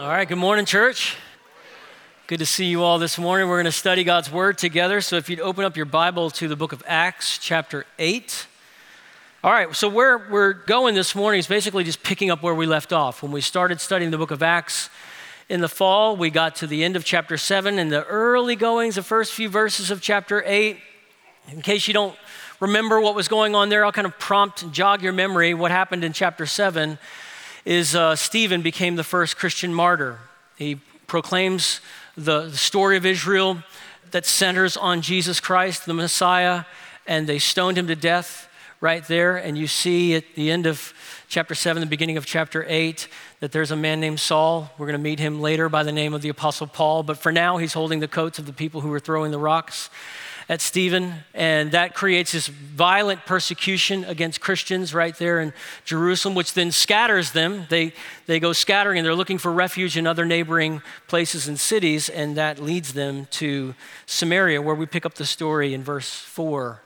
[0.00, 1.14] All right, good morning, church.
[2.26, 3.50] Good to see you all this morning.
[3.50, 5.02] We're going to study God's Word together.
[5.02, 8.46] So if you'd open up your Bible to the book of Acts, chapter 8.
[9.44, 12.64] All right, so where we're going this morning is basically just picking up where we
[12.64, 13.22] left off.
[13.22, 14.88] When we started studying the book of Acts
[15.50, 18.94] in the fall, we got to the end of chapter 7 and the early goings,
[18.94, 20.78] the first few verses of chapter 8.
[21.52, 22.16] In case you don't
[22.58, 25.70] remember what was going on there, I'll kind of prompt and jog your memory what
[25.70, 26.98] happened in chapter 7
[27.64, 30.18] is uh, Stephen became the first Christian martyr.
[30.56, 31.80] He proclaims
[32.16, 33.62] the, the story of Israel
[34.10, 36.64] that centers on Jesus Christ, the Messiah,
[37.06, 38.48] and they stoned him to death
[38.80, 39.36] right there.
[39.36, 40.94] And you see at the end of
[41.28, 43.08] chapter 7, the beginning of chapter 8,
[43.40, 44.70] that there's a man named Saul.
[44.78, 47.02] We're going to meet him later by the name of the Apostle Paul.
[47.02, 49.90] But for now, he's holding the coats of the people who were throwing the rocks
[50.50, 55.52] at Stephen, and that creates this violent persecution against Christians right there in
[55.84, 57.66] Jerusalem, which then scatters them.
[57.70, 57.92] They,
[58.26, 62.36] they go scattering and they're looking for refuge in other neighboring places and cities, and
[62.36, 66.82] that leads them to Samaria, where we pick up the story in verse 4.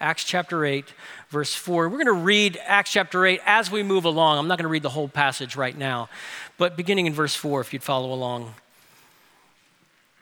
[0.00, 0.84] Acts chapter 8,
[1.28, 1.88] verse 4.
[1.88, 4.38] We're going to read Acts chapter 8 as we move along.
[4.38, 6.08] I'm not going to read the whole passage right now,
[6.56, 8.54] but beginning in verse 4, if you'd follow along.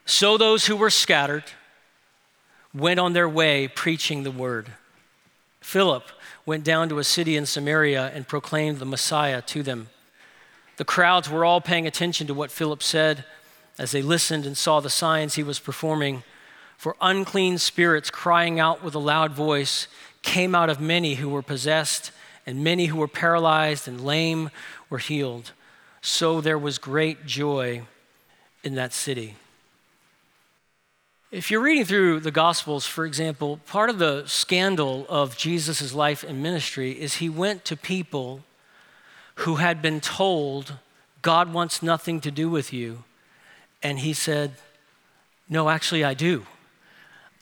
[0.06, 1.44] So those who were scattered,
[2.76, 4.72] went on their way preaching the word.
[5.60, 6.04] Philip
[6.44, 9.88] went down to a city in Samaria and proclaimed the Messiah to them.
[10.76, 13.24] The crowds were all paying attention to what Philip said
[13.78, 16.22] as they listened and saw the signs he was performing.
[16.76, 19.88] For unclean spirits, crying out with a loud voice,
[20.22, 22.10] came out of many who were possessed,
[22.44, 24.50] and many who were paralyzed and lame
[24.90, 25.52] were healed.
[26.02, 27.82] So there was great joy
[28.62, 29.36] in that city.
[31.32, 36.22] If you're reading through the Gospels, for example, part of the scandal of Jesus' life
[36.22, 38.44] and ministry is he went to people
[39.40, 40.74] who had been told,
[41.22, 43.02] God wants nothing to do with you.
[43.82, 44.52] And he said,
[45.48, 46.46] No, actually, I do.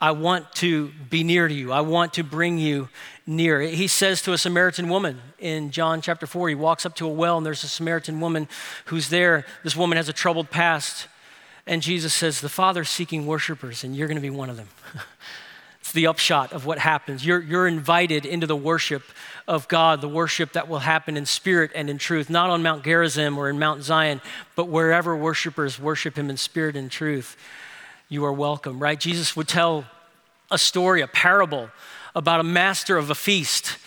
[0.00, 1.70] I want to be near to you.
[1.70, 2.88] I want to bring you
[3.26, 3.60] near.
[3.60, 7.12] He says to a Samaritan woman in John chapter 4, he walks up to a
[7.12, 8.48] well and there's a Samaritan woman
[8.86, 9.44] who's there.
[9.62, 11.06] This woman has a troubled past.
[11.66, 14.68] And Jesus says, The Father's seeking worshipers, and you're going to be one of them.
[15.80, 17.24] it's the upshot of what happens.
[17.24, 19.02] You're, you're invited into the worship
[19.46, 22.84] of God, the worship that will happen in spirit and in truth, not on Mount
[22.84, 24.20] Gerizim or in Mount Zion,
[24.56, 27.36] but wherever worshipers worship Him in spirit and truth,
[28.08, 28.98] you are welcome, right?
[28.98, 29.84] Jesus would tell
[30.50, 31.70] a story, a parable
[32.14, 33.78] about a master of a feast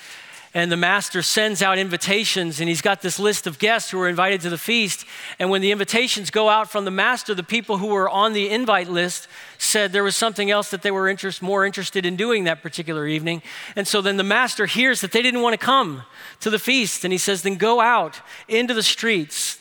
[0.54, 4.08] and the master sends out invitations and he's got this list of guests who are
[4.08, 5.06] invited to the feast.
[5.40, 8.50] And when the invitations go out from the master the people who were on the
[8.50, 9.28] invite list
[9.58, 13.08] said there was something else that they were interest, more interested in doing that particular
[13.08, 13.42] evening.
[13.76, 16.04] And so then the master hears that they didn't want to come
[16.40, 19.60] to the feast and he says then go out into the streets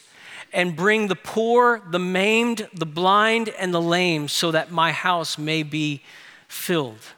[0.53, 5.37] and bring the poor the maimed the blind and the lame so that my house
[5.37, 6.03] may be
[6.47, 7.15] filled.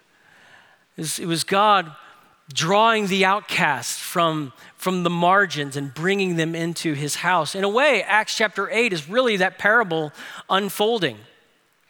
[0.96, 1.94] It was god
[2.52, 7.54] drawing the outcast from, from the margins and bringing them into his house.
[7.54, 10.12] In a way, Acts chapter 8 is really that parable
[10.48, 11.18] unfolding.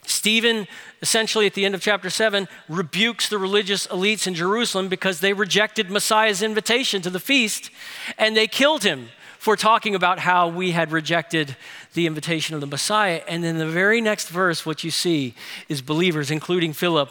[0.02, 0.66] Stephen,
[1.02, 5.32] essentially at the end of chapter 7, rebukes the religious elites in Jerusalem because they
[5.32, 7.70] rejected Messiah's invitation to the feast
[8.16, 9.08] and they killed him
[9.38, 11.56] for talking about how we had rejected
[11.94, 13.22] the invitation of the Messiah.
[13.28, 15.34] And then the very next verse, what you see
[15.68, 17.10] is believers, including Philip,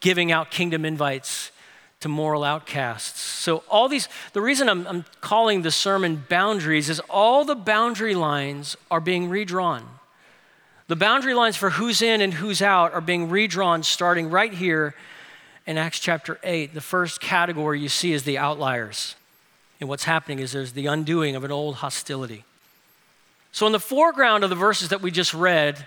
[0.00, 1.52] giving out kingdom invites
[2.00, 3.20] to moral outcasts.
[3.20, 8.14] So, all these, the reason I'm, I'm, calling the sermon boundaries is all the boundary
[8.14, 9.86] lines are being redrawn.
[10.88, 14.94] The boundary lines for who's in and who's out are being redrawn starting right here
[15.66, 16.74] in Acts chapter 8.
[16.74, 19.14] The first category you see is the outliers.
[19.78, 22.44] And what's happening is there's the undoing of an old hostility.
[23.52, 25.86] So, in the foreground of the verses that we just read,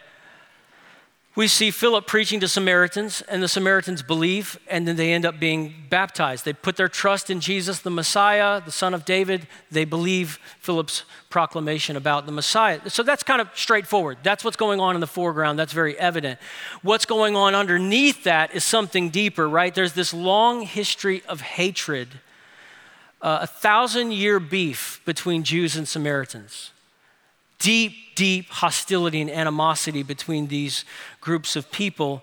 [1.35, 5.39] we see Philip preaching to Samaritans, and the Samaritans believe, and then they end up
[5.39, 6.45] being baptized.
[6.45, 9.47] They put their trust in Jesus, the Messiah, the Son of David.
[9.71, 12.87] They believe Philip's proclamation about the Messiah.
[12.87, 14.19] So that's kind of straightforward.
[14.21, 15.57] That's what's going on in the foreground.
[15.57, 16.39] That's very evident.
[16.83, 19.73] What's going on underneath that is something deeper, right?
[19.73, 22.09] There's this long history of hatred,
[23.23, 26.73] uh, a thousand year beef between Jews and Samaritans
[27.63, 30.83] deep, deep hostility and animosity between these
[31.21, 32.21] groups of people.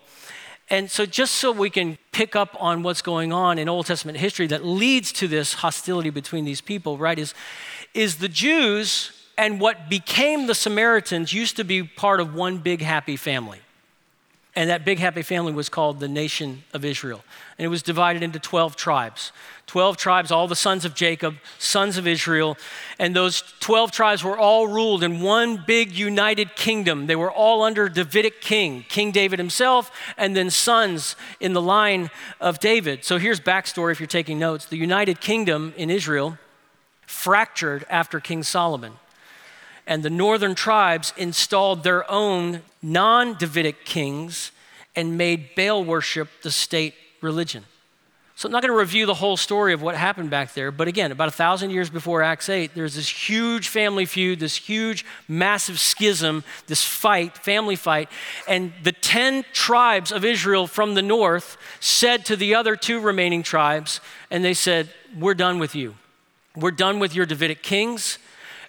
[0.69, 4.19] And so, just so we can pick up on what's going on in Old Testament
[4.19, 7.33] history that leads to this hostility between these people, right, is,
[7.93, 12.81] is the Jews and what became the Samaritans used to be part of one big
[12.81, 13.59] happy family.
[14.53, 17.23] And that big happy family was called the nation of Israel.
[17.57, 19.31] And it was divided into 12 tribes.
[19.67, 22.57] 12 tribes, all the sons of Jacob, sons of Israel.
[22.99, 27.07] And those 12 tribes were all ruled in one big united kingdom.
[27.07, 32.09] They were all under Davidic king, King David himself, and then sons in the line
[32.41, 33.05] of David.
[33.05, 34.65] So here's backstory if you're taking notes.
[34.65, 36.37] The united kingdom in Israel
[37.05, 38.93] fractured after King Solomon
[39.87, 44.51] and the northern tribes installed their own non Davidic kings
[44.95, 47.65] and made Baal worship the state religion.
[48.41, 50.87] So I'm not going to review the whole story of what happened back there, but
[50.87, 55.05] again, about a thousand years before Acts 8, there's this huge family feud, this huge,
[55.27, 58.09] massive schism, this fight, family fight,
[58.47, 63.43] and the 10 tribes of Israel from the north said to the other two remaining
[63.43, 64.01] tribes,
[64.31, 65.93] and they said, We're done with you.
[66.55, 68.17] We're done with your Davidic kings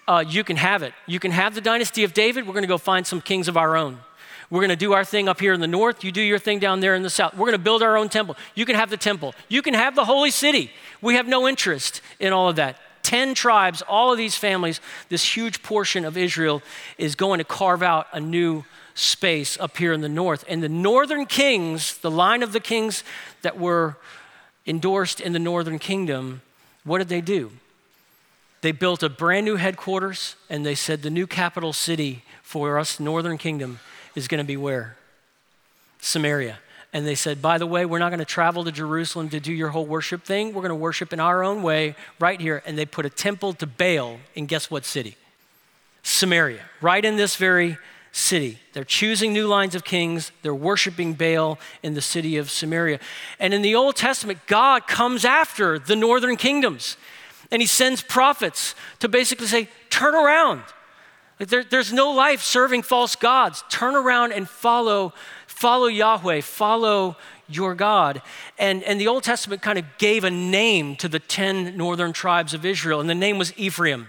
[0.08, 0.92] uh, you can have it.
[1.06, 2.46] You can have the dynasty of David.
[2.46, 3.98] We're going to go find some kings of our own.
[4.50, 6.04] We're going to do our thing up here in the north.
[6.04, 7.32] You do your thing down there in the south.
[7.32, 8.36] We're going to build our own temple.
[8.54, 9.34] You can have the temple.
[9.48, 10.70] You can have the holy city.
[11.00, 12.76] We have no interest in all of that.
[13.02, 16.62] 10 tribes, all of these families, this huge portion of Israel
[16.98, 18.64] is going to carve out a new
[18.94, 20.44] space up here in the north.
[20.48, 23.04] And the northern kings, the line of the kings
[23.40, 23.96] that were
[24.66, 26.42] endorsed in the northern kingdom,
[26.84, 27.52] what did they do?
[28.62, 32.98] They built a brand new headquarters and they said the new capital city for us,
[32.98, 33.80] Northern Kingdom,
[34.14, 34.96] is going to be where?
[36.00, 36.58] Samaria.
[36.92, 39.52] And they said, by the way, we're not going to travel to Jerusalem to do
[39.52, 40.48] your whole worship thing.
[40.48, 42.62] We're going to worship in our own way right here.
[42.66, 45.16] And they put a temple to Baal in guess what city?
[46.02, 47.78] Samaria, right in this very
[48.12, 48.58] city.
[48.74, 50.30] They're choosing new lines of kings.
[50.42, 53.00] They're worshiping Baal in the city of Samaria.
[53.40, 56.96] And in the Old Testament, God comes after the northern kingdoms
[57.52, 60.62] and he sends prophets to basically say, turn around.
[61.38, 63.62] Like there, there's no life serving false gods.
[63.68, 65.12] Turn around and follow,
[65.46, 67.16] follow Yahweh, follow
[67.48, 68.22] your God.
[68.58, 72.54] And, and the Old Testament kind of gave a name to the 10 northern tribes
[72.54, 74.08] of Israel, and the name was Ephraim.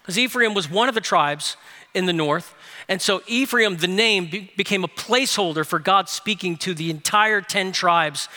[0.00, 1.56] Because Ephraim was one of the tribes
[1.94, 2.54] in the north.
[2.88, 7.40] And so Ephraim, the name, be, became a placeholder for God speaking to the entire
[7.40, 8.28] 10 tribes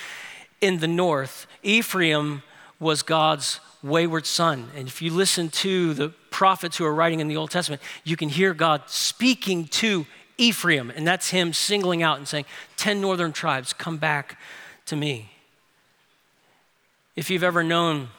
[0.62, 1.46] in the north.
[1.62, 2.42] Ephraim
[2.80, 4.70] was God's wayward son.
[4.76, 8.18] And if you listen to the prophets who are writing in the Old Testament, you
[8.18, 10.06] can hear God speaking to
[10.38, 12.46] Ephraim, and that's him singling out and saying,
[12.78, 14.38] 10 northern tribes, come back
[14.88, 15.32] to me.
[17.16, 18.10] If you've ever known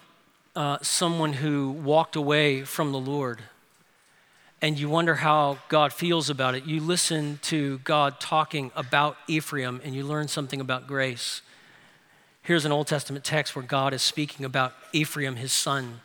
[0.55, 3.43] uh, someone who walked away from the Lord,
[4.63, 9.81] and you wonder how God feels about it, you listen to God talking about Ephraim
[9.85, 11.43] and you learn something about grace.
[12.47, 16.01] Here's an Old Testament text where God is speaking about Ephraim, his son,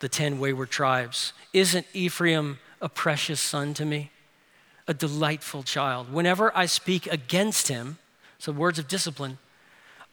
[0.00, 1.32] the 10 wayward tribes.
[1.54, 4.10] Isn't Ephraim a precious son to me?
[4.86, 6.12] A delightful child.
[6.12, 7.96] Whenever I speak against him,
[8.38, 9.38] so words of discipline,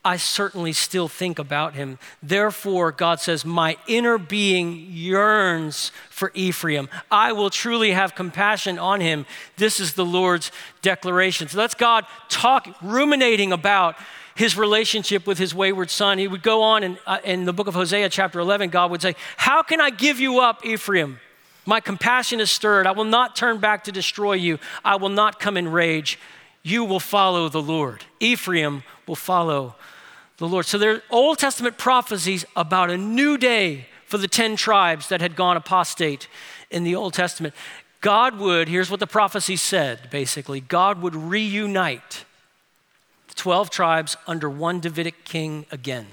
[0.06, 2.00] I certainly still think about him.
[2.21, 6.88] Therefore, God says, My inner being yearns for Ephraim.
[7.12, 9.25] I will truly have compassion on him.
[9.57, 10.50] This is the Lord's
[10.81, 11.50] declaration.
[11.50, 13.97] So that's God talk, ruminating about
[14.35, 16.18] his relationship with his wayward son.
[16.18, 19.01] He would go on in, uh, in the book of Hosea, chapter 11, God would
[19.01, 21.19] say, How can I give you up, Ephraim?
[21.65, 22.88] My compassion is stirred.
[22.88, 24.59] I will not turn back to destroy you.
[24.83, 26.19] I will not come in rage.
[26.62, 28.03] You will follow the Lord.
[28.19, 29.75] Ephraim will follow
[30.38, 30.65] the Lord.
[30.65, 35.21] So there are Old Testament prophecies about a new day for the 10 tribes that
[35.21, 36.27] had gone apostate
[36.69, 37.53] in the Old Testament.
[38.01, 42.25] God would, here's what the prophecy said basically God would reunite
[43.33, 46.07] 12 tribes under one Davidic king again.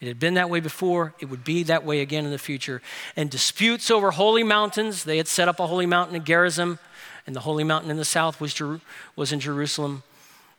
[0.00, 2.80] It had been that way before, it would be that way again in the future.
[3.16, 6.78] And disputes over holy mountains, they had set up a holy mountain in Gerizim,
[7.26, 8.80] and the holy mountain in the south was, Jer-
[9.14, 10.02] was in Jerusalem.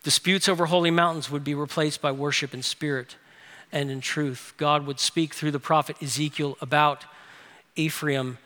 [0.04, 3.16] Disputes over holy mountains would be replaced by worship in spirit
[3.72, 4.54] and in truth.
[4.58, 7.06] God would speak through the prophet Ezekiel about
[7.76, 8.38] Ephraim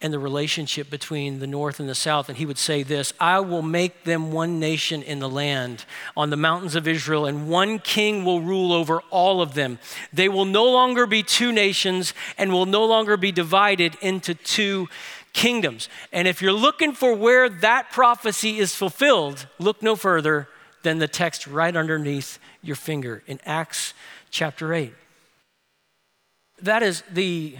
[0.00, 2.28] and the relationship between the north and the south.
[2.28, 5.84] And he would say this I will make them one nation in the land
[6.16, 9.78] on the mountains of Israel, and one king will rule over all of them.
[10.12, 14.88] They will no longer be two nations and will no longer be divided into two
[15.32, 15.88] kingdoms.
[16.12, 20.48] And if you're looking for where that prophecy is fulfilled, look no further
[20.82, 23.94] than the text right underneath your finger in Acts
[24.30, 24.94] chapter 8.
[26.62, 27.56] That is the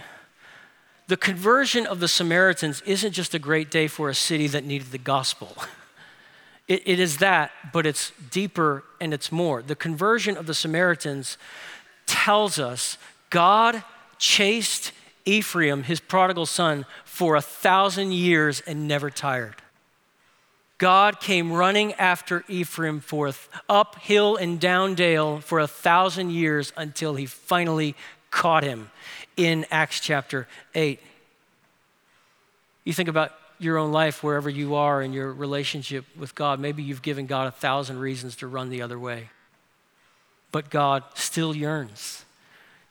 [1.08, 4.92] the conversion of the Samaritans isn't just a great day for a city that needed
[4.92, 5.56] the gospel.
[6.68, 9.62] It, it is that, but it's deeper and it's more.
[9.62, 11.38] The conversion of the Samaritans
[12.04, 12.98] tells us
[13.30, 13.82] God
[14.18, 14.92] chased
[15.24, 19.62] Ephraim, his prodigal son, for a thousand years and never tired.
[20.76, 27.14] God came running after Ephraim forth, uphill and down dale for a thousand years until
[27.14, 27.96] he finally
[28.30, 28.90] caught him
[29.38, 31.00] in Acts chapter 8.
[32.84, 36.82] You think about your own life, wherever you are in your relationship with God, maybe
[36.82, 39.30] you've given God a thousand reasons to run the other way.
[40.52, 42.24] But God still yearns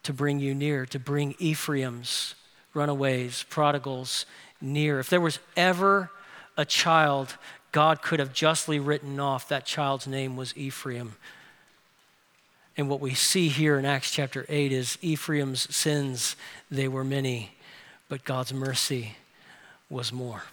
[0.04, 2.36] to bring you near, to bring Ephraim's
[2.74, 4.26] runaways, prodigals
[4.62, 5.00] near.
[5.00, 6.12] If there was ever
[6.56, 7.36] a child
[7.72, 11.16] God could have justly written off, that child's name was Ephraim.
[12.78, 16.36] And what we see here in Acts chapter 8 is Ephraim's sins,
[16.70, 17.52] they were many,
[18.08, 19.16] but God's mercy
[19.90, 20.44] was more.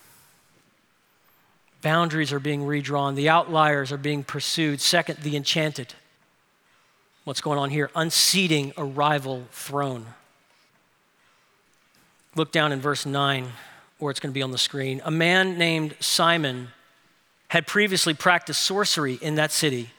[1.82, 4.80] Boundaries are being redrawn, the outliers are being pursued.
[4.80, 5.92] Second, the enchanted.
[7.24, 7.90] What's going on here?
[7.94, 10.06] Unseating a rival throne.
[12.34, 13.52] Look down in verse 9,
[14.00, 15.02] or it's going to be on the screen.
[15.04, 16.68] A man named Simon
[17.48, 19.90] had previously practiced sorcery in that city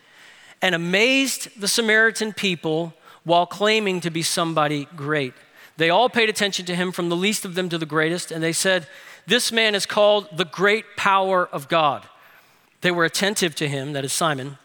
[0.66, 2.92] and amazed the Samaritan people
[3.24, 5.36] while claiming to be somebody great.
[5.78, 8.42] They all paid attention to him, from the least of them to the greatest, and
[8.42, 8.88] they said,
[9.28, 12.08] This man is called the great power of God.
[12.82, 14.58] They were attentive to him, that is Simon,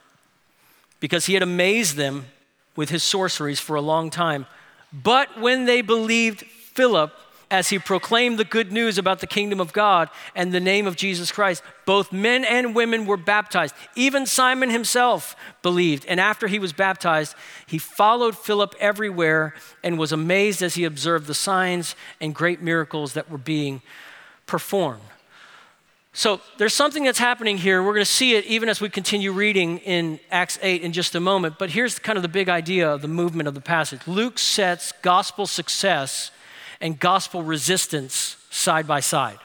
[1.00, 2.28] because he had amazed them
[2.76, 4.46] with his sorceries for a long time.
[4.94, 7.12] But when they believed Philip,
[7.50, 10.96] as he proclaimed the good news about the kingdom of God and the name of
[10.96, 13.74] Jesus Christ, both men and women were baptized.
[13.96, 16.06] Even Simon himself believed.
[16.06, 17.34] And after he was baptized,
[17.66, 23.14] he followed Philip everywhere and was amazed as he observed the signs and great miracles
[23.14, 23.82] that were being
[24.46, 25.02] performed.
[26.12, 27.82] So there's something that's happening here.
[27.82, 31.14] We're going to see it even as we continue reading in Acts 8 in just
[31.14, 31.56] a moment.
[31.58, 34.92] But here's kind of the big idea of the movement of the passage Luke sets
[35.02, 36.32] gospel success
[36.80, 39.38] and gospel resistance side by side.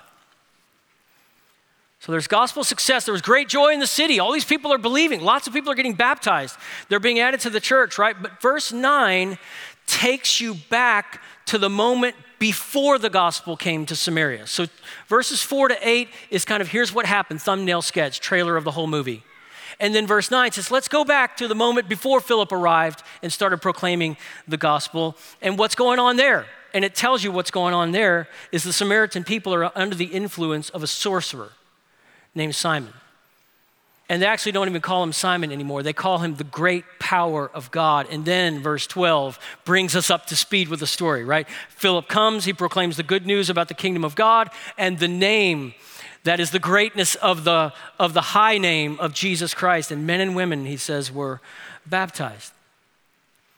[1.99, 3.05] So there's gospel success.
[3.05, 4.19] There was great joy in the city.
[4.19, 5.21] All these people are believing.
[5.21, 6.55] Lots of people are getting baptized.
[6.87, 8.15] They're being added to the church, right?
[8.21, 9.39] But verse 9
[9.87, 14.45] takes you back to the moment before the gospel came to Samaria.
[14.45, 14.67] So
[15.07, 18.71] verses 4 to 8 is kind of here's what happened, thumbnail sketch, trailer of the
[18.71, 19.23] whole movie.
[19.79, 23.33] And then verse 9 says, let's go back to the moment before Philip arrived and
[23.33, 24.15] started proclaiming
[24.47, 28.27] the gospel and what's going on there and it tells you what's going on there
[28.51, 31.51] is the Samaritan people are under the influence of a sorcerer
[32.35, 32.91] named Simon.
[34.09, 35.83] And they actually don't even call him Simon anymore.
[35.83, 38.07] They call him the great power of God.
[38.11, 41.47] And then verse 12 brings us up to speed with the story, right?
[41.69, 45.73] Philip comes, he proclaims the good news about the kingdom of God and the name
[46.25, 49.91] that is the greatness of the, of the high name of Jesus Christ.
[49.91, 51.39] And men and women, he says, were
[51.85, 52.51] baptized.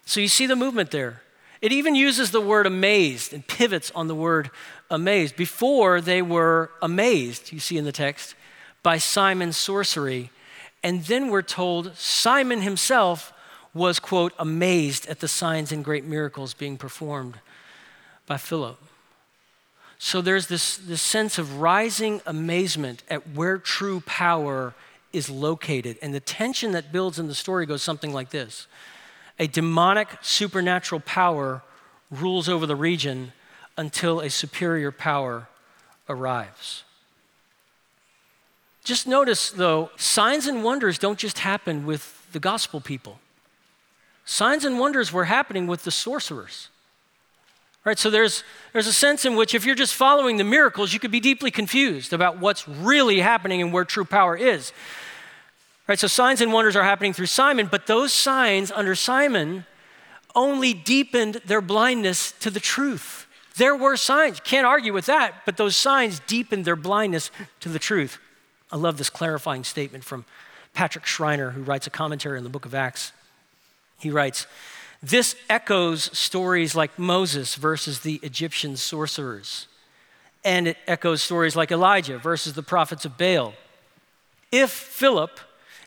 [0.06, 1.24] So you see the movement there.
[1.62, 4.52] It even uses the word amazed and pivots on the word
[4.90, 5.36] amazed.
[5.36, 8.36] Before they were amazed, you see in the text,
[8.84, 10.30] by Simon's sorcery.
[10.84, 13.34] And then we're told Simon himself
[13.74, 17.40] was, quote, amazed at the signs and great miracles being performed
[18.26, 18.78] by Philip.
[20.00, 24.74] So there's this, this sense of rising amazement at where true power
[25.12, 25.98] is located.
[26.02, 28.68] And the tension that builds in the story goes something like this
[29.40, 31.62] a demonic supernatural power
[32.10, 33.34] rules over the region
[33.78, 35.48] until a superior power
[36.10, 36.84] arrives.
[38.84, 43.20] Just notice, though, signs and wonders don't just happen with the gospel people.
[44.26, 46.70] Signs and wonders were happening with the sorcerers.
[47.84, 51.00] Right, so there's, there's a sense in which if you're just following the miracles, you
[51.00, 54.74] could be deeply confused about what's really happening and where true power is.
[55.88, 59.66] Right, so signs and wonders are happening through Simon, but those signs under Simon
[60.36, 63.26] only deepened their blindness to the truth.
[63.56, 67.80] There were signs, can't argue with that, but those signs deepened their blindness to the
[67.80, 68.20] truth.
[68.72, 70.26] I love this clarifying statement from
[70.74, 73.14] Patrick Schreiner, who writes a commentary on the book of Acts.
[73.98, 74.46] He writes,
[75.02, 79.68] This echoes stories like Moses versus the Egyptian sorcerers,
[80.44, 83.54] and it echoes stories like Elijah versus the prophets of Baal.
[84.52, 85.40] If Philip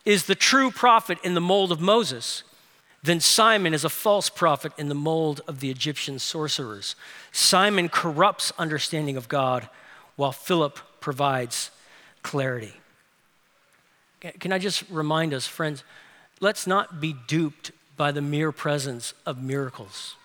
[0.05, 2.43] is the true prophet in the mold of Moses,
[3.03, 6.97] then Simon is a false prophet in the mold of the Egyptian sorcerers.
[7.33, 9.69] Simon corrupts understanding of God
[10.17, 11.71] while Philip provides
[12.23, 12.75] clarity.
[14.39, 15.83] Can I just remind us, friends,
[16.41, 20.17] let's not be duped by the mere presence of miracles.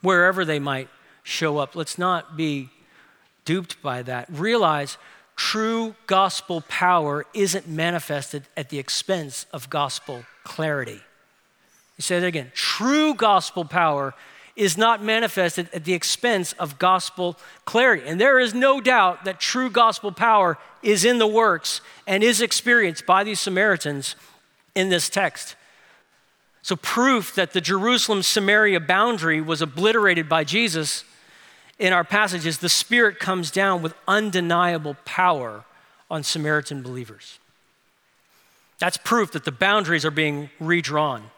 [0.00, 0.88] Wherever they might
[1.22, 2.70] show up, let's not be
[3.44, 4.26] duped by that.
[4.28, 4.98] Realize
[5.36, 11.00] true gospel power isn't manifested at the expense of gospel clarity.
[11.96, 12.50] You say that again.
[12.54, 14.14] True gospel power
[14.54, 18.02] is not manifested at the expense of gospel clarity.
[18.06, 22.42] And there is no doubt that true gospel power is in the works and is
[22.42, 24.14] experienced by these Samaritans
[24.74, 25.56] in this text.
[26.60, 31.04] So, proof that the Jerusalem Samaria boundary was obliterated by Jesus
[31.78, 35.64] in our passages, the Spirit comes down with undeniable power
[36.10, 37.38] on Samaritan believers.
[38.78, 41.30] That's proof that the boundaries are being redrawn.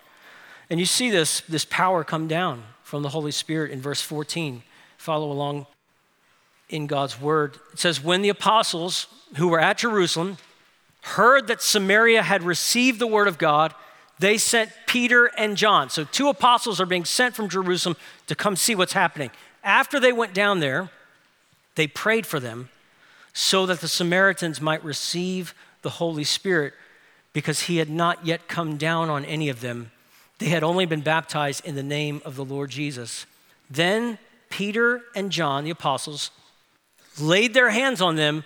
[0.71, 4.63] And you see this, this power come down from the Holy Spirit in verse 14.
[4.97, 5.67] Follow along
[6.69, 7.59] in God's word.
[7.73, 10.39] It says, When the apostles who were at Jerusalem
[11.03, 13.75] heard that Samaria had received the word of God,
[14.19, 15.91] they sent Peter and John.
[15.91, 19.31] So, two apostles are being sent from Jerusalem to come see what's happening.
[19.65, 20.91] After they went down there,
[21.75, 22.69] they prayed for them
[23.33, 26.75] so that the Samaritans might receive the Holy Spirit
[27.33, 29.91] because he had not yet come down on any of them.
[30.39, 33.27] They had only been baptized in the name of the Lord Jesus.
[33.71, 34.19] Then
[34.51, 36.31] Peter and John, the apostles,
[37.19, 38.45] laid their hands on them,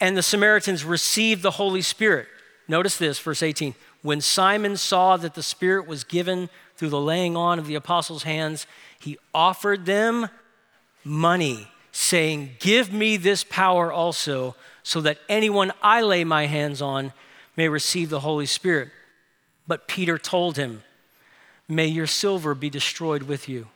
[0.00, 2.28] and the Samaritans received the Holy Spirit.
[2.68, 3.74] Notice this, verse 18.
[4.02, 8.22] When Simon saw that the Spirit was given through the laying on of the apostles'
[8.22, 8.66] hands,
[8.98, 10.28] he offered them
[11.04, 17.12] money, saying, Give me this power also, so that anyone I lay my hands on
[17.56, 18.90] may receive the Holy Spirit.
[19.66, 20.82] But Peter told him,
[21.68, 23.68] May your silver be destroyed with you,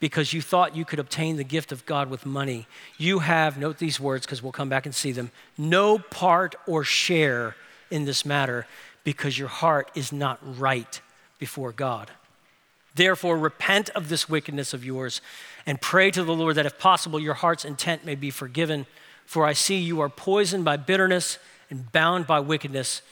[0.00, 2.66] because you thought you could obtain the gift of God with money.
[2.98, 6.84] You have, note these words because we'll come back and see them, no part or
[6.84, 7.56] share
[7.90, 8.66] in this matter,
[9.04, 11.00] because your heart is not right
[11.38, 12.10] before God.
[12.94, 15.20] Therefore, repent of this wickedness of yours
[15.66, 18.86] and pray to the Lord that if possible your heart's intent may be forgiven.
[19.24, 21.38] For I see you are poisoned by bitterness
[21.70, 23.02] and bound by wickedness.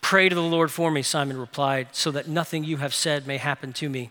[0.00, 3.38] Pray to the Lord for me, Simon replied, so that nothing you have said may
[3.38, 4.10] happen to me.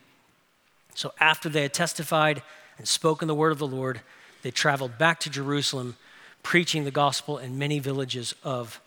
[0.95, 2.41] So after they had testified
[2.77, 4.01] and spoken the word of the Lord,
[4.41, 5.95] they traveled back to Jerusalem,
[6.41, 8.81] preaching the gospel in many villages of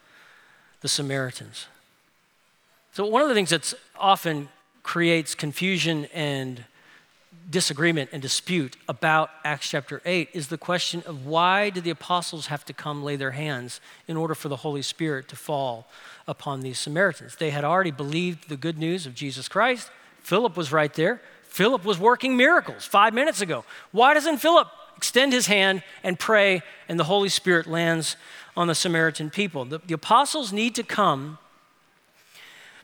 [0.80, 1.66] the Samaritans.
[2.92, 4.49] So, one of the things that's often
[4.87, 6.64] creates confusion and
[7.50, 12.47] disagreement and dispute about Acts chapter 8 is the question of why did the apostles
[12.47, 15.88] have to come lay their hands in order for the Holy Spirit to fall
[16.28, 17.35] upon these Samaritans?
[17.35, 19.90] They had already believed the good news of Jesus Christ.
[20.21, 21.21] Philip was right there.
[21.43, 23.65] Philip was working miracles five minutes ago.
[23.91, 28.17] Why doesn't Philip extend his hand and pray and the Holy Spirit lands
[28.56, 29.65] on the Samaritan people?
[29.65, 31.39] The, the apostles need to come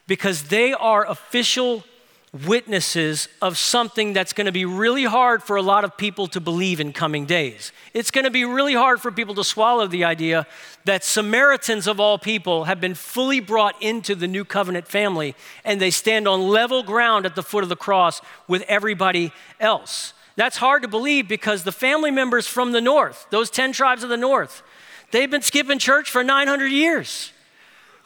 [0.09, 1.85] because they are official
[2.33, 6.41] witnesses of something that's going to be really hard for a lot of people to
[6.41, 7.73] believe in coming days.
[7.93, 10.47] It's going to be really hard for people to swallow the idea
[10.87, 15.79] that Samaritans of all people have been fully brought into the new covenant family and
[15.79, 20.15] they stand on level ground at the foot of the cross with everybody else.
[20.35, 24.09] That's hard to believe because the family members from the north, those 10 tribes of
[24.09, 24.63] the north,
[25.11, 27.31] they've been skipping church for 900 years,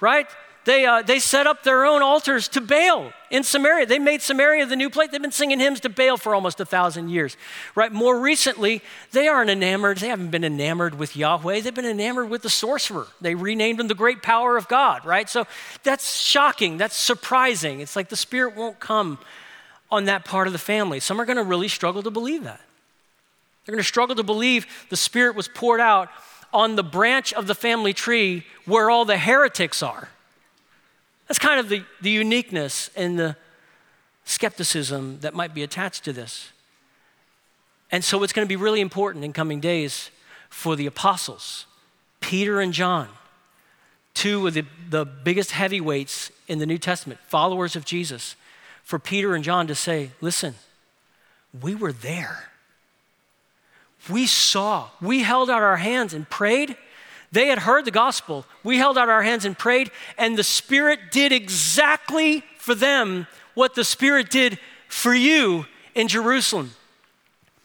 [0.00, 0.26] right?
[0.66, 3.86] They, uh, they set up their own altars to Baal in Samaria.
[3.86, 5.10] They made Samaria the new place.
[5.12, 7.36] They've been singing hymns to Baal for almost a thousand years,
[7.76, 7.92] right?
[7.92, 9.98] More recently, they aren't enamored.
[9.98, 11.60] They haven't been enamored with Yahweh.
[11.60, 13.06] They've been enamored with the sorcerer.
[13.20, 15.30] They renamed him the great power of God, right?
[15.30, 15.46] So
[15.84, 16.78] that's shocking.
[16.78, 17.78] That's surprising.
[17.78, 19.20] It's like the Spirit won't come
[19.88, 20.98] on that part of the family.
[20.98, 22.60] Some are going to really struggle to believe that.
[23.64, 26.08] They're going to struggle to believe the Spirit was poured out
[26.52, 30.08] on the branch of the family tree where all the heretics are
[31.26, 33.36] that's kind of the, the uniqueness and the
[34.24, 36.50] skepticism that might be attached to this.
[37.90, 40.10] And so it's going to be really important in coming days
[40.48, 41.66] for the apostles,
[42.20, 43.08] Peter and John,
[44.14, 48.36] two of the, the biggest heavyweights in the New Testament, followers of Jesus,
[48.82, 50.54] for Peter and John to say, listen,
[51.60, 52.50] we were there.
[54.08, 56.76] We saw, we held out our hands and prayed,
[57.32, 58.46] they had heard the gospel.
[58.62, 63.74] We held out our hands and prayed, and the Spirit did exactly for them what
[63.74, 64.58] the Spirit did
[64.88, 66.72] for you in Jerusalem.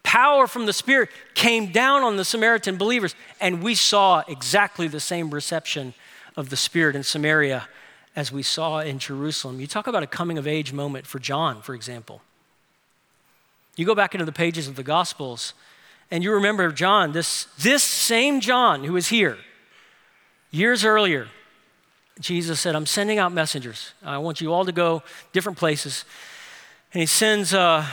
[0.04, 5.00] Power from the Spirit came down on the Samaritan believers, and we saw exactly the
[5.00, 5.94] same reception
[6.36, 7.68] of the Spirit in Samaria
[8.16, 9.60] as we saw in Jerusalem.
[9.60, 12.22] You talk about a coming of age moment for John, for example.
[13.76, 15.54] You go back into the pages of the Gospels,
[16.10, 19.38] and you remember John, this, this same John who is here,
[20.52, 21.28] Years earlier,
[22.20, 23.94] Jesus said, I'm sending out messengers.
[24.04, 26.04] I want you all to go different places.
[26.94, 27.86] And he sends uh,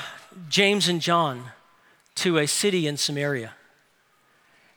[0.49, 1.45] James and John
[2.17, 3.55] to a city in Samaria.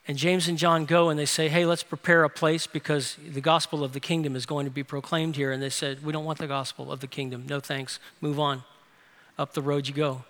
[0.07, 3.41] And James and John go and they say, Hey, let's prepare a place because the
[3.41, 5.51] gospel of the kingdom is going to be proclaimed here.
[5.51, 7.45] And they said, We don't want the gospel of the kingdom.
[7.47, 7.99] No thanks.
[8.19, 8.63] Move on.
[9.39, 10.23] Up the road you go.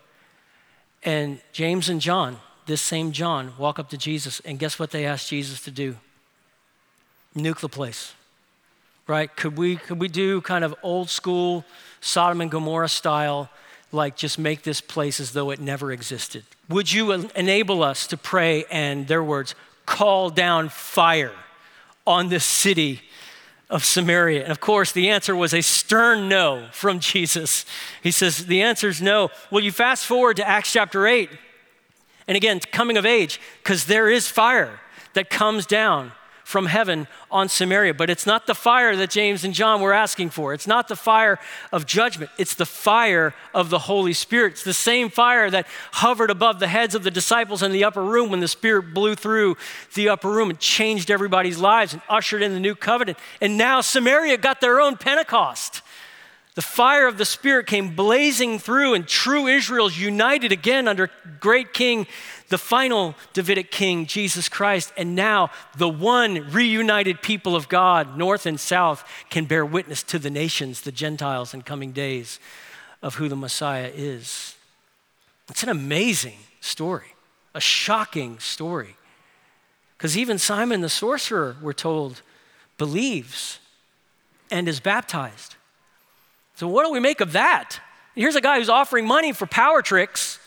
[1.03, 5.05] And James and John, this same John, walk up to Jesus, and guess what they
[5.05, 5.97] ask Jesus to do?
[7.35, 8.13] Nuke the place,
[9.07, 9.33] right?
[9.35, 11.65] Could we, could we do kind of old school
[12.01, 13.49] Sodom and Gomorrah style,
[13.91, 16.43] like just make this place as though it never existed?
[16.67, 21.33] Would you enable us to pray and, their words, call down fire
[22.05, 23.01] on this city
[23.69, 24.43] of Samaria?
[24.43, 27.65] And of course, the answer was a stern no from Jesus.
[28.01, 29.29] He says, The answer is no.
[29.51, 31.29] Well, you fast forward to Acts chapter 8,
[32.27, 34.79] and again, coming of age, because there is fire
[35.13, 36.11] that comes down
[36.43, 37.93] from heaven on Samaria.
[37.93, 40.53] But it's not the fire that James and John were asking for.
[40.53, 41.39] It's not the fire
[41.71, 42.31] of judgment.
[42.37, 44.53] It's the fire of the Holy Spirit.
[44.53, 48.03] It's the same fire that hovered above the heads of the disciples in the upper
[48.03, 49.57] room when the Spirit blew through
[49.95, 53.17] the upper room and changed everybody's lives and ushered in the new covenant.
[53.39, 55.81] And now Samaria got their own Pentecost.
[56.53, 61.73] The fire of the Spirit came blazing through, and true Israel's united again under great
[61.73, 62.07] King
[62.51, 68.45] the final Davidic king, Jesus Christ, and now the one reunited people of God, north
[68.45, 72.39] and south, can bear witness to the nations, the Gentiles, in coming days
[73.01, 74.55] of who the Messiah is.
[75.49, 77.15] It's an amazing story,
[77.55, 78.97] a shocking story.
[79.97, 82.21] Because even Simon the sorcerer, we're told,
[82.77, 83.59] believes
[84.51, 85.55] and is baptized.
[86.55, 87.79] So, what do we make of that?
[88.13, 90.37] Here's a guy who's offering money for power tricks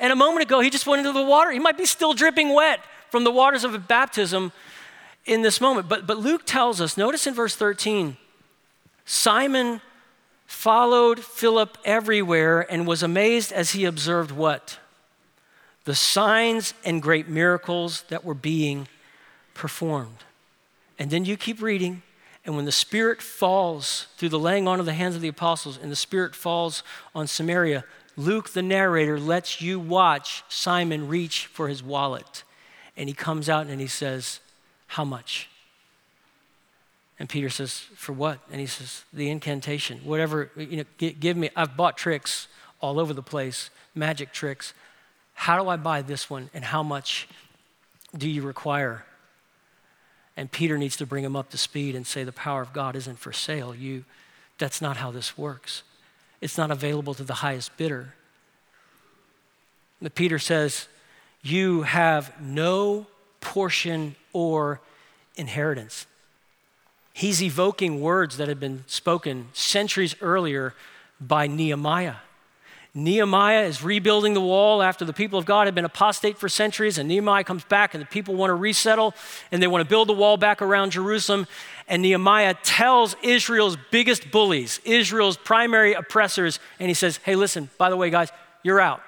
[0.00, 1.50] and a moment ago, he just went into the water.
[1.50, 4.50] He might be still dripping wet from the waters of baptism
[5.26, 5.88] in this moment.
[5.88, 8.16] But, but Luke tells us, notice in verse 13,
[9.04, 9.82] Simon
[10.46, 14.78] followed Philip everywhere and was amazed as he observed what?
[15.84, 18.88] The signs and great miracles that were being
[19.52, 20.24] performed.
[20.98, 22.02] And then you keep reading,
[22.44, 25.78] and when the Spirit falls through the laying on of the hands of the apostles,
[25.80, 26.82] and the Spirit falls
[27.14, 27.84] on Samaria,
[28.20, 32.44] Luke, the narrator, lets you watch Simon reach for his wallet.
[32.96, 34.40] And he comes out and he says,
[34.88, 35.48] How much?
[37.18, 38.38] And Peter says, For what?
[38.50, 41.48] And he says, The incantation, whatever, you know, give me.
[41.56, 42.46] I've bought tricks
[42.80, 44.74] all over the place, magic tricks.
[45.32, 46.50] How do I buy this one?
[46.52, 47.26] And how much
[48.16, 49.06] do you require?
[50.36, 52.96] And Peter needs to bring him up to speed and say, The power of God
[52.96, 53.74] isn't for sale.
[53.74, 54.04] You,
[54.58, 55.84] that's not how this works
[56.40, 58.14] it's not available to the highest bidder.
[60.00, 60.88] But Peter says,
[61.42, 63.06] You have no
[63.40, 64.80] portion or
[65.36, 66.06] inheritance.
[67.12, 70.74] He's evoking words that had been spoken centuries earlier
[71.20, 72.16] by Nehemiah.
[72.92, 76.98] Nehemiah is rebuilding the wall after the people of God had been apostate for centuries,
[76.98, 79.14] and Nehemiah comes back, and the people want to resettle,
[79.52, 81.46] and they want to build the wall back around Jerusalem.
[81.86, 87.90] And Nehemiah tells Israel's biggest bullies, Israel's primary oppressors, and he says, Hey, listen, by
[87.90, 88.30] the way, guys,
[88.64, 89.02] you're out.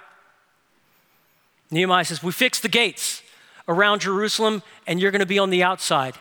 [1.72, 3.22] Nehemiah says, We fixed the gates
[3.66, 6.14] around Jerusalem, and you're going to be on the outside.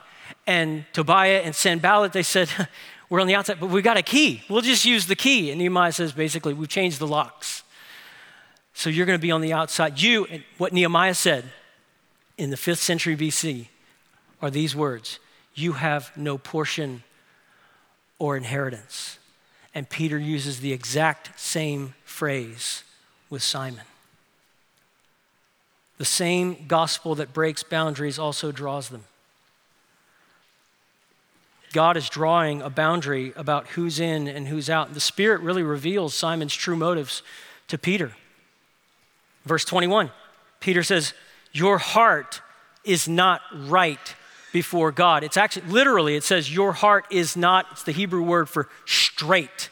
[0.47, 2.49] And Tobiah and Sanballat, they said,
[3.11, 4.41] we're on the outside, but we got a key.
[4.47, 5.51] We'll just use the key.
[5.51, 7.61] And Nehemiah says basically, we've changed the locks.
[8.73, 10.01] So you're going to be on the outside.
[10.01, 11.43] You, and what Nehemiah said
[12.37, 13.67] in the fifth century BC
[14.41, 15.19] are these words
[15.53, 17.03] You have no portion
[18.17, 19.19] or inheritance.
[19.75, 22.85] And Peter uses the exact same phrase
[23.29, 23.83] with Simon.
[25.97, 29.03] The same gospel that breaks boundaries also draws them.
[31.71, 34.93] God is drawing a boundary about who's in and who's out.
[34.93, 37.23] The Spirit really reveals Simon's true motives
[37.67, 38.13] to Peter.
[39.45, 40.11] Verse 21,
[40.59, 41.13] Peter says,
[41.51, 42.41] Your heart
[42.83, 44.15] is not right
[44.53, 45.23] before God.
[45.23, 49.69] It's actually, literally, it says, Your heart is not, it's the Hebrew word for straight.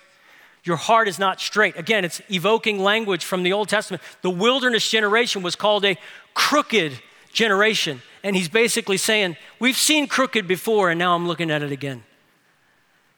[0.63, 1.77] Your heart is not straight.
[1.77, 4.03] Again, it's evoking language from the Old Testament.
[4.21, 5.97] The wilderness generation was called a
[6.33, 6.99] crooked
[7.31, 8.01] generation.
[8.23, 12.03] And he's basically saying, We've seen crooked before, and now I'm looking at it again.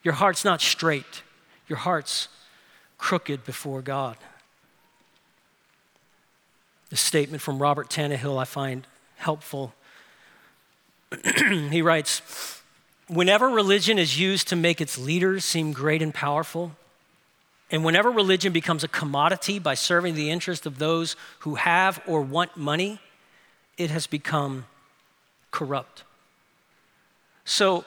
[0.03, 1.23] Your heart's not straight,
[1.67, 2.27] your heart's
[2.97, 4.17] crooked before God.
[6.89, 8.85] The statement from Robert Tannehill I find
[9.15, 9.73] helpful.
[11.47, 12.61] he writes
[13.07, 16.73] Whenever religion is used to make its leaders seem great and powerful,
[17.69, 22.21] and whenever religion becomes a commodity by serving the interest of those who have or
[22.21, 22.99] want money,
[23.77, 24.65] it has become
[25.51, 26.03] corrupt.
[27.45, 27.85] So,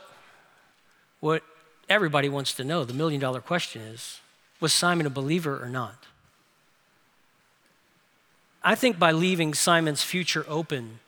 [1.20, 1.42] what
[1.88, 4.20] everybody wants to know, the million dollar question is
[4.61, 6.07] was Simon a believer or not?
[8.62, 11.00] I think by leaving Simon's future open,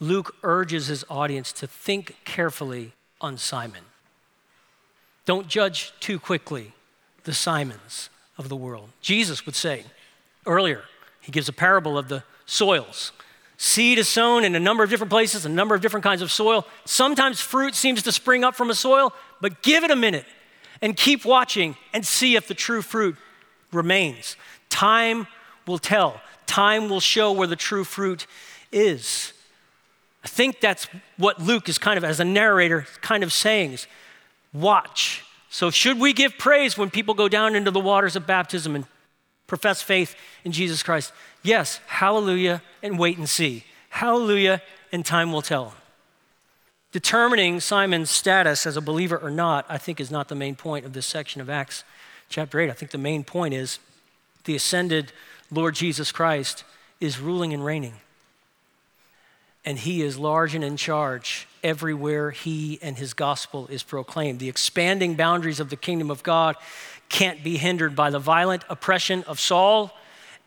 [0.00, 3.84] Luke urges his audience to think carefully on Simon.
[5.24, 6.72] Don't judge too quickly
[7.22, 8.88] the Simons of the world.
[9.00, 9.84] Jesus would say
[10.46, 10.82] earlier
[11.20, 13.12] He gives a parable of the soils.
[13.64, 16.32] Seed is sown in a number of different places, a number of different kinds of
[16.32, 16.66] soil.
[16.84, 20.24] Sometimes fruit seems to spring up from a soil, but give it a minute
[20.80, 23.14] and keep watching and see if the true fruit
[23.70, 24.36] remains.
[24.68, 25.28] Time
[25.64, 28.26] will tell, time will show where the true fruit
[28.72, 29.32] is.
[30.24, 33.86] I think that's what Luke is kind of, as a narrator, kind of saying is
[34.52, 35.22] watch.
[35.50, 38.86] So, should we give praise when people go down into the waters of baptism and
[39.46, 41.12] profess faith in Jesus Christ?
[41.42, 43.64] Yes, hallelujah, and wait and see.
[43.90, 45.74] Hallelujah, and time will tell.
[46.92, 50.84] Determining Simon's status as a believer or not, I think, is not the main point
[50.84, 51.84] of this section of Acts
[52.28, 52.70] chapter 8.
[52.70, 53.78] I think the main point is
[54.44, 55.12] the ascended
[55.50, 56.64] Lord Jesus Christ
[57.00, 57.94] is ruling and reigning
[59.64, 64.40] and he is large and in charge everywhere he and his gospel is proclaimed.
[64.40, 66.56] The expanding boundaries of the kingdom of God
[67.08, 69.96] can't be hindered by the violent oppression of Saul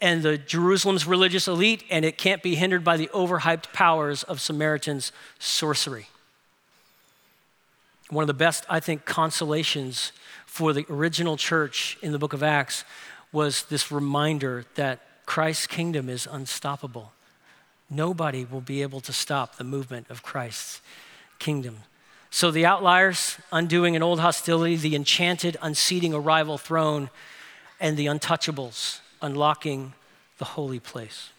[0.02, 4.42] and the Jerusalem's religious elite, and it can't be hindered by the overhyped powers of
[4.42, 6.08] Samaritan's sorcery.
[8.10, 10.12] One of the best, I think, consolations
[10.46, 12.84] for the original church in the book of Acts
[13.32, 17.12] was this reminder that Christ's kingdom is unstoppable.
[17.90, 20.82] Nobody will be able to stop the movement of Christ's
[21.40, 21.78] kingdom.
[22.30, 27.10] So the outliers, undoing an old hostility, the enchanted, unseating a rival throne,
[27.80, 29.94] and the untouchables, unlocking
[30.38, 31.30] the holy place.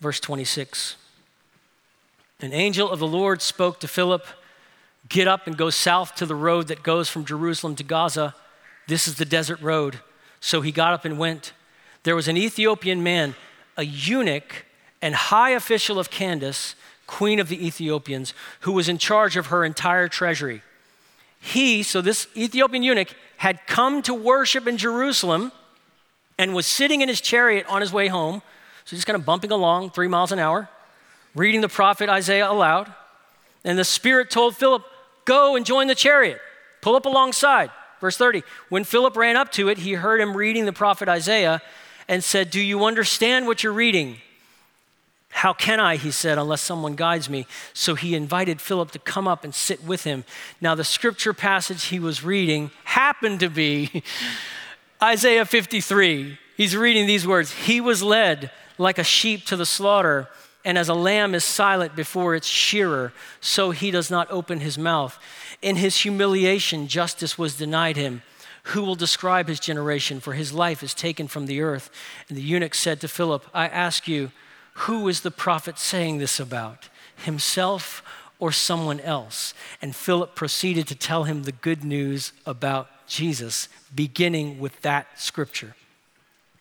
[0.00, 0.96] Verse 26
[2.40, 4.26] An angel of the Lord spoke to Philip
[5.08, 8.34] Get up and go south to the road that goes from Jerusalem to Gaza.
[8.88, 10.00] This is the desert road.
[10.40, 11.52] So he got up and went
[12.04, 13.34] there was an Ethiopian man,
[13.76, 14.66] a eunuch
[15.00, 16.74] and high official of Candace,
[17.06, 20.62] queen of the Ethiopians, who was in charge of her entire treasury.
[21.40, 23.08] He, so this Ethiopian eunuch,
[23.44, 25.52] had come to worship in Jerusalem
[26.38, 28.40] and was sitting in his chariot on his way home.
[28.86, 30.70] So he's kind of bumping along three miles an hour,
[31.34, 32.90] reading the prophet Isaiah aloud.
[33.62, 34.82] And the Spirit told Philip,
[35.26, 36.40] Go and join the chariot,
[36.80, 37.70] pull up alongside.
[38.00, 41.60] Verse 30 When Philip ran up to it, he heard him reading the prophet Isaiah
[42.08, 44.22] and said, Do you understand what you're reading?
[45.44, 47.46] How can I, he said, unless someone guides me?
[47.74, 50.24] So he invited Philip to come up and sit with him.
[50.58, 54.02] Now, the scripture passage he was reading happened to be
[55.02, 56.38] Isaiah 53.
[56.56, 60.30] He's reading these words He was led like a sheep to the slaughter,
[60.64, 64.78] and as a lamb is silent before its shearer, so he does not open his
[64.78, 65.18] mouth.
[65.60, 68.22] In his humiliation, justice was denied him.
[68.68, 70.20] Who will describe his generation?
[70.20, 71.90] For his life is taken from the earth.
[72.30, 74.32] And the eunuch said to Philip, I ask you,
[74.74, 76.88] who is the prophet saying this about?
[77.16, 78.02] Himself
[78.38, 79.54] or someone else?
[79.80, 85.76] And Philip proceeded to tell him the good news about Jesus, beginning with that scripture.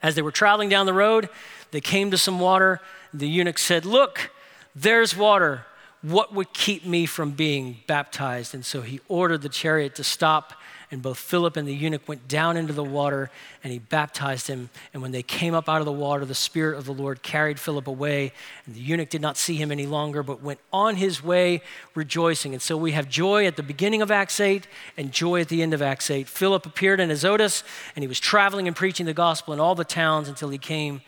[0.02, 1.30] As they were traveling down the road,
[1.72, 2.82] they came to some water.
[3.14, 4.32] The eunuch said, Look,
[4.76, 5.66] there's water.
[6.02, 8.54] What would keep me from being baptized?
[8.54, 10.54] And so he ordered the chariot to stop
[10.94, 13.32] and both Philip and the eunuch went down into the water,
[13.64, 14.70] and he baptized him.
[14.94, 17.60] And when they came up out of the water, the Spirit of the Lord carried
[17.60, 18.32] Philip away,
[18.68, 21.64] and the eunuch did not see him any longer, but went on his way
[21.96, 22.54] rejoicing.
[22.54, 25.64] And so we have joy at the beginning of Acts 8 and joy at the
[25.64, 26.28] end of Acts 8.
[26.28, 27.64] Philip appeared in Azotus,
[27.96, 31.02] and he was traveling and preaching the gospel in all the towns until he came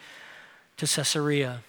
[0.77, 1.61] to Caesarea.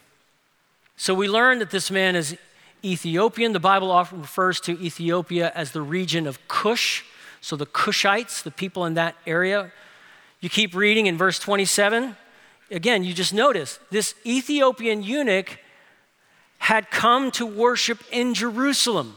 [0.97, 2.35] So we learn that this man is
[2.83, 3.53] Ethiopian.
[3.53, 7.05] The Bible often refers to Ethiopia as the region of Cush
[7.41, 9.73] so the Cushites, the people in that area,
[10.41, 12.17] you keep reading in verse 27.
[12.71, 15.59] Again, you just notice this Ethiopian eunuch
[16.59, 19.17] had come to worship in Jerusalem.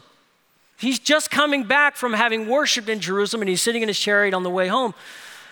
[0.78, 4.34] He's just coming back from having worshiped in Jerusalem and he's sitting in his chariot
[4.34, 4.94] on the way home.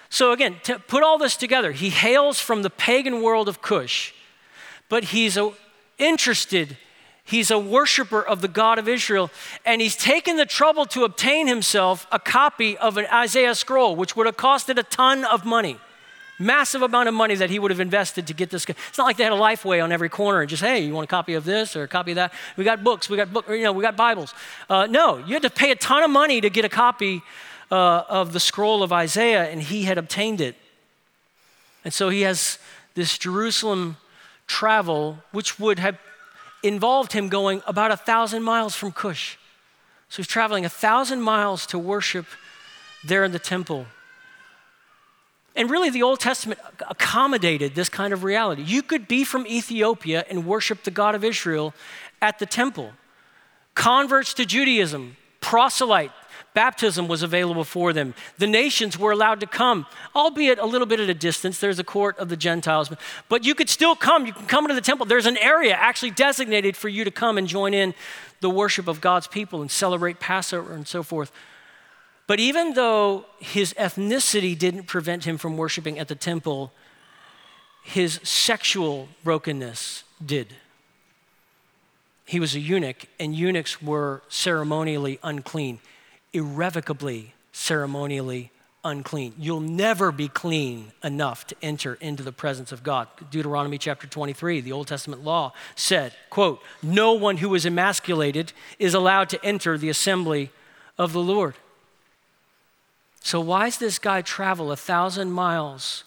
[0.09, 4.13] So, again, to put all this together, he hails from the pagan world of Cush,
[4.87, 5.37] but he's
[5.97, 6.77] interested
[7.27, 9.29] He's a worshiper of the God of Israel,
[9.65, 14.15] and he's taken the trouble to obtain himself a copy of an Isaiah scroll, which
[14.15, 15.77] would have costed a ton of money.
[16.39, 18.63] Massive amount of money that he would have invested to get this.
[18.65, 21.03] It's not like they had a Lifeway on every corner and just, hey, you want
[21.03, 22.33] a copy of this or a copy of that?
[22.55, 24.33] We got books, we got book, you know, we got Bibles.
[24.69, 27.23] Uh, no, you had to pay a ton of money to get a copy
[27.69, 30.55] uh, of the scroll of Isaiah, and he had obtained it.
[31.83, 32.57] And so he has
[32.93, 33.97] this Jerusalem
[34.45, 35.97] travel, which would have
[36.63, 39.37] involved him going about a thousand miles from Cush.
[40.09, 42.25] So he's traveling a thousand miles to worship
[43.05, 43.85] there in the temple.
[45.55, 48.61] And really, the Old Testament accommodated this kind of reality.
[48.61, 51.73] You could be from Ethiopia and worship the God of Israel
[52.21, 52.91] at the temple.
[53.73, 56.11] Converts to Judaism, proselyte,
[56.57, 58.15] Baptism was available for them.
[58.39, 61.59] The nations were allowed to come, albeit a little bit at a distance.
[61.59, 62.89] There's a court of the Gentiles,
[63.29, 64.25] but you could still come.
[64.25, 65.05] You can come into the temple.
[65.05, 67.93] There's an area actually designated for you to come and join in
[68.41, 71.31] the worship of God's people and celebrate Passover and so forth.
[72.25, 76.71] But even though his ethnicity didn't prevent him from worshiping at the temple,
[77.83, 80.55] his sexual brokenness did.
[82.25, 85.81] He was a eunuch, and eunuchs were ceremonially unclean,
[86.33, 88.51] irrevocably ceremonially
[88.83, 89.33] unclean.
[89.37, 93.07] You'll never be clean enough to enter into the presence of God.
[93.29, 98.93] Deuteronomy chapter 23, the Old Testament law said, quote, "No one who is emasculated is
[98.93, 100.51] allowed to enter the assembly
[100.97, 101.55] of the Lord."
[103.21, 106.05] So why does this guy travel a thousand miles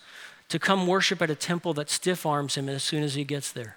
[0.48, 3.52] to come worship at a temple that stiff arms him as soon as he gets
[3.52, 3.76] there?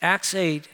[0.00, 0.68] Acts 8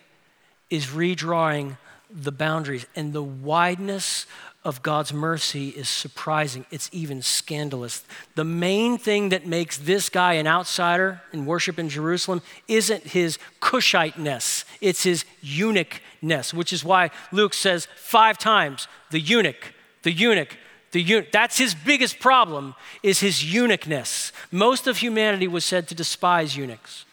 [0.68, 1.78] is redrawing
[2.10, 4.26] the boundaries, and the wideness
[4.66, 6.66] of God's mercy is surprising.
[6.72, 8.04] It's even scandalous.
[8.34, 13.38] The main thing that makes this guy an outsider in worship in Jerusalem isn't his
[13.60, 20.56] Cushiteness, it's his eunuchness, which is why Luke says five times the eunuch, the eunuch,
[20.90, 21.30] the eunuch.
[21.30, 24.32] That's his biggest problem is his eunuchness.
[24.50, 27.05] Most of humanity was said to despise eunuchs.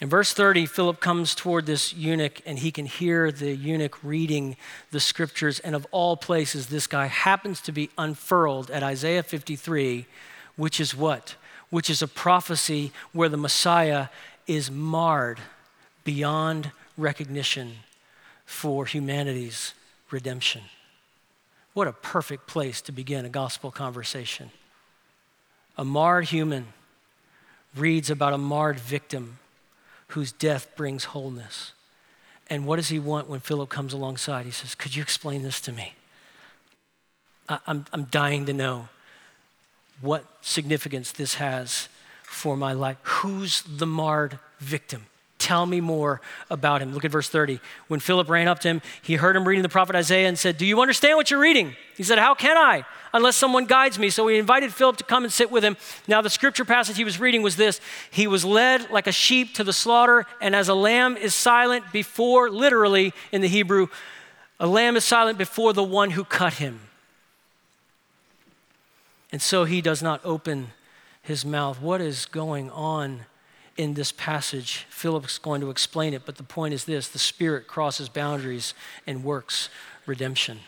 [0.00, 4.56] In verse 30, Philip comes toward this eunuch and he can hear the eunuch reading
[4.90, 5.60] the scriptures.
[5.60, 10.06] And of all places, this guy happens to be unfurled at Isaiah 53,
[10.56, 11.36] which is what?
[11.70, 14.08] Which is a prophecy where the Messiah
[14.48, 15.38] is marred
[16.02, 17.74] beyond recognition
[18.44, 19.74] for humanity's
[20.10, 20.62] redemption.
[21.72, 24.50] What a perfect place to begin a gospel conversation.
[25.78, 26.66] A marred human
[27.76, 29.38] reads about a marred victim
[30.08, 31.72] whose death brings wholeness.
[32.48, 34.44] And what does he want when Philip comes alongside?
[34.44, 35.94] He says, Could you explain this to me?
[37.48, 38.88] I, I'm, I'm dying to know
[40.00, 41.88] what significance this has
[42.22, 42.98] for my life.
[43.02, 45.06] Who's the marred victim?
[45.44, 46.94] Tell me more about him.
[46.94, 47.60] Look at verse 30.
[47.88, 50.56] When Philip ran up to him, he heard him reading the prophet Isaiah and said,
[50.56, 51.76] Do you understand what you're reading?
[51.98, 52.86] He said, How can I?
[53.12, 54.08] Unless someone guides me.
[54.08, 55.76] So he invited Philip to come and sit with him.
[56.08, 57.78] Now, the scripture passage he was reading was this
[58.10, 61.84] He was led like a sheep to the slaughter, and as a lamb is silent
[61.92, 63.88] before, literally in the Hebrew,
[64.58, 66.80] a lamb is silent before the one who cut him.
[69.30, 70.68] And so he does not open
[71.20, 71.82] his mouth.
[71.82, 73.26] What is going on?
[73.76, 74.86] In this passage.
[74.88, 78.74] Philip's going to explain it, but the point is this the Spirit crosses boundaries
[79.06, 79.68] and works
[80.06, 80.60] redemption.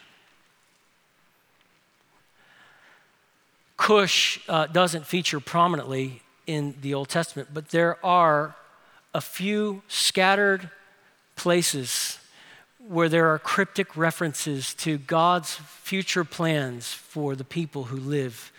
[3.76, 8.56] Cush uh, doesn't feature prominently in the Old Testament, but there are
[9.14, 10.70] a few scattered
[11.36, 12.18] places
[12.88, 18.52] where there are cryptic references to God's future plans for the people who live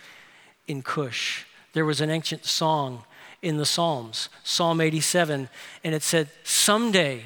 [0.66, 1.46] in Cush.
[1.72, 3.04] There was an ancient song
[3.42, 5.48] in the Psalms, Psalm 87,
[5.84, 7.24] and it said, Someday,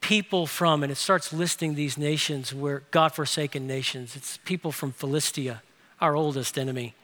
[0.00, 4.16] people from, and it starts listing these nations where God forsaken nations.
[4.16, 5.62] It's people from Philistia,
[6.00, 6.94] our oldest enemy,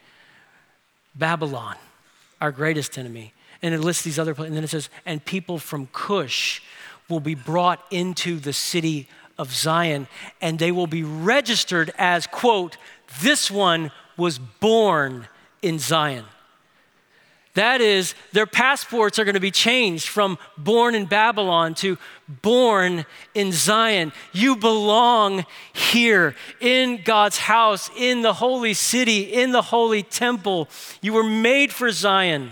[1.14, 1.76] Babylon,
[2.40, 3.32] our greatest enemy.
[3.62, 6.62] And it lists these other places, and then it says, and people from Cush
[7.08, 9.08] will be brought into the city
[9.38, 10.08] of Zion,
[10.40, 12.76] and they will be registered as, quote,
[13.22, 15.28] this one was born
[15.62, 16.24] in Zion.
[17.56, 21.96] That is, their passports are going to be changed from born in Babylon to
[22.28, 24.12] born in Zion.
[24.34, 30.68] You belong here in God's house, in the holy city, in the holy temple.
[31.00, 32.50] You were made for Zion.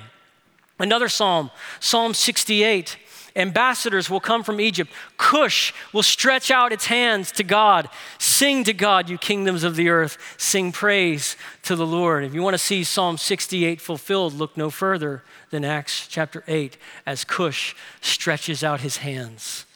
[0.78, 2.96] Another psalm, Psalm 68.
[3.36, 4.92] Ambassadors will come from Egypt.
[5.16, 7.88] Cush will stretch out its hands to God.
[8.18, 10.18] Sing to God, you kingdoms of the earth.
[10.36, 12.22] Sing praise to the Lord.
[12.22, 16.76] If you want to see Psalm 68 fulfilled, look no further than Acts chapter 8
[17.06, 19.66] as Cush stretches out his hands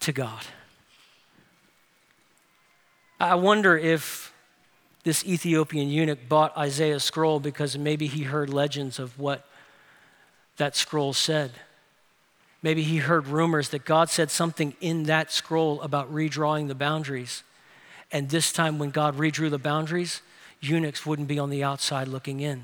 [0.00, 0.44] to God.
[3.20, 4.32] I wonder if
[5.02, 9.46] this Ethiopian eunuch bought Isaiah's scroll because maybe he heard legends of what
[10.56, 11.52] that scroll said.
[12.64, 17.42] Maybe he heard rumors that God said something in that scroll about redrawing the boundaries.
[18.10, 20.22] And this time, when God redrew the boundaries,
[20.62, 22.62] eunuchs wouldn't be on the outside looking in.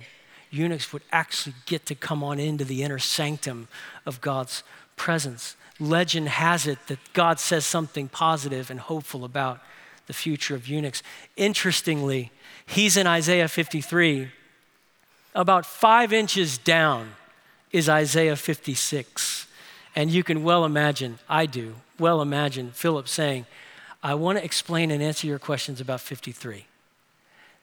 [0.50, 3.68] Eunuchs would actually get to come on into the inner sanctum
[4.06, 4.62] of God's
[4.96, 5.54] presence.
[5.78, 9.60] Legend has it that God says something positive and hopeful about
[10.06, 11.02] the future of eunuchs.
[11.36, 12.32] Interestingly,
[12.64, 14.30] he's in Isaiah 53.
[15.34, 17.10] About five inches down
[17.70, 19.48] is Isaiah 56.
[19.94, 23.46] And you can well imagine, I do, well imagine Philip saying,
[24.02, 26.64] I want to explain and answer your questions about 53.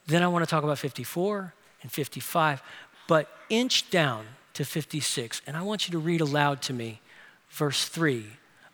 [0.05, 2.61] Then I want to talk about 54 and 55,
[3.07, 5.41] but inch down to 56.
[5.47, 7.01] And I want you to read aloud to me
[7.49, 8.25] verse 3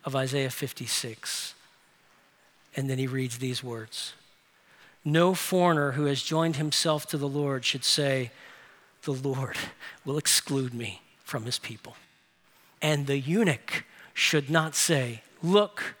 [0.04, 1.54] of Isaiah 56.
[2.76, 4.14] And then he reads these words
[5.04, 8.30] No foreigner who has joined himself to the Lord should say,
[9.02, 9.56] The Lord
[10.04, 11.96] will exclude me from his people.
[12.84, 13.82] And the eunuch
[14.12, 15.96] should not say, Look,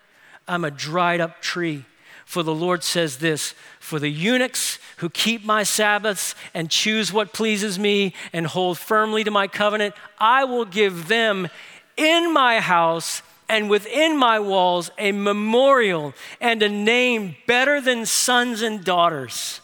[0.46, 1.86] I'm a dried up tree.
[2.26, 7.32] For the Lord says this For the eunuchs who keep my Sabbaths and choose what
[7.32, 11.48] pleases me and hold firmly to my covenant, I will give them
[11.96, 18.60] in my house and within my walls a memorial and a name better than sons
[18.60, 19.62] and daughters.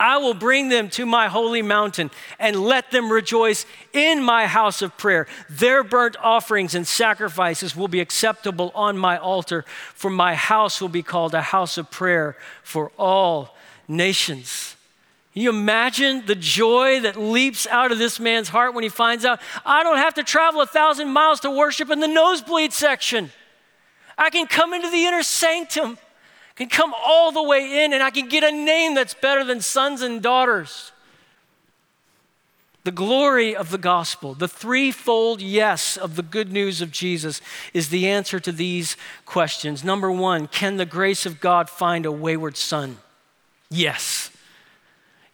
[0.00, 4.80] I will bring them to my holy mountain and let them rejoice in my house
[4.80, 5.26] of prayer.
[5.50, 10.88] Their burnt offerings and sacrifices will be acceptable on my altar, for my house will
[10.88, 13.56] be called a house of prayer for all
[13.88, 14.76] nations.
[15.32, 19.24] Can you imagine the joy that leaps out of this man's heart when he finds
[19.24, 23.30] out I don't have to travel a thousand miles to worship in the nosebleed section?
[24.16, 25.96] I can come into the inner sanctum
[26.58, 29.60] can come all the way in and I can get a name that's better than
[29.60, 30.92] sons and daughters.
[32.84, 37.40] The glory of the gospel, the threefold yes of the good news of Jesus,
[37.74, 39.84] is the answer to these questions.
[39.84, 42.98] Number one, can the grace of God find a wayward son?
[43.70, 44.30] Yes.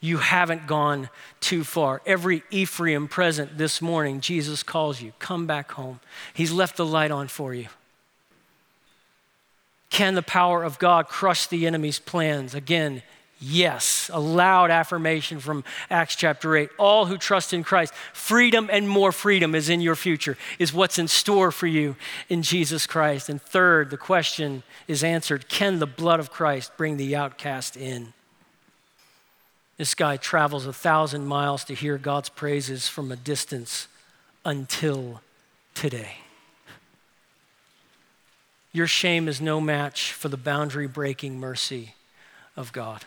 [0.01, 1.09] You haven't gone
[1.41, 2.03] too far.
[2.05, 6.01] Every Ephraim present this morning, Jesus calls you, come back home.
[6.35, 7.69] He's left the light on for you.
[9.95, 12.53] Can the power of God crush the enemy's plans?
[12.53, 13.05] Again,
[13.39, 14.11] yes.
[14.13, 16.69] A loud affirmation from Acts chapter 8.
[16.81, 20.99] All who trust in Christ, freedom and more freedom is in your future, is what's
[20.99, 21.95] in store for you
[22.29, 23.29] in Jesus Christ.
[23.29, 28.15] And third, the question is answered Can the blood of Christ bring the outcast in?
[29.77, 33.87] This guy travels a thousand miles to hear God's praises from a distance
[34.45, 35.21] until
[35.73, 36.24] today.
[38.75, 41.95] Your shame is no match for the boundary breaking mercy
[42.57, 43.05] of God.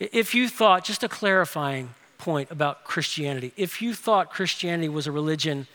[0.00, 5.12] If you thought, just a clarifying point about Christianity, if you thought Christianity was a
[5.12, 5.66] religion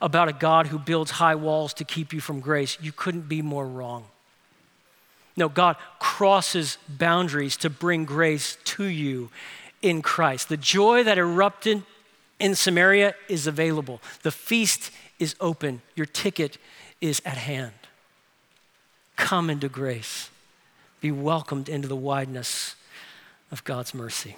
[0.00, 3.42] about a God who builds high walls to keep you from grace, you couldn't be
[3.42, 4.06] more wrong.
[5.36, 9.28] No, God crosses boundaries to bring grace to you
[9.82, 10.48] in Christ.
[10.48, 11.82] The joy that erupted
[12.40, 16.56] in Samaria is available, the feast is open, your ticket
[17.02, 17.74] is at hand.
[19.16, 20.30] Come into grace.
[21.00, 22.74] Be welcomed into the wideness
[23.50, 24.36] of God's mercy.